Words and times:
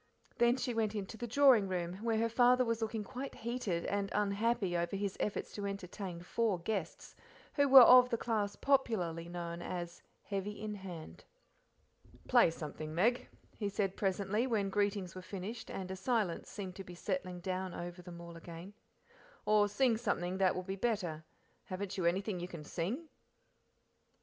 Then 0.39 0.57
she 0.57 0.73
went 0.73 0.95
into 0.95 1.15
the 1.15 1.27
drawing 1.27 1.67
roam, 1.67 1.93
where 2.03 2.17
her 2.17 2.27
father 2.27 2.65
was 2.65 2.81
looking 2.81 3.03
quite 3.03 3.35
heated 3.35 3.85
and 3.85 4.09
unhappy 4.15 4.75
over 4.75 4.95
his 4.95 5.15
efforts 5.19 5.53
to 5.53 5.67
entertain 5.67 6.21
four 6.23 6.57
guests 6.57 7.15
who 7.53 7.67
were 7.69 7.83
of 7.83 8.09
the 8.09 8.17
class 8.17 8.55
popularly 8.55 9.29
known 9.29 9.61
as 9.61 10.01
"heavy 10.23 10.59
in 10.59 10.73
hand:" 10.73 11.23
"Play 12.27 12.49
something, 12.49 12.95
Meg," 12.95 13.29
he 13.59 13.69
said 13.69 13.95
presently, 13.95 14.47
when 14.47 14.71
greetings 14.71 15.13
were 15.13 15.21
finished, 15.21 15.69
and 15.69 15.91
a 15.91 15.95
silence 15.95 16.49
seemed 16.49 16.81
settling 16.97 17.39
down 17.39 17.75
over 17.75 18.01
them 18.01 18.19
all 18.19 18.35
again; 18.35 18.73
"or 19.45 19.67
sing 19.67 19.97
something 19.97 20.39
that 20.39 20.55
will 20.55 20.63
be 20.63 20.75
better 20.75 21.23
haven't 21.65 21.95
you 21.95 22.05
anything 22.05 22.39
you 22.39 22.47
can 22.47 22.63
sing?" 22.63 23.07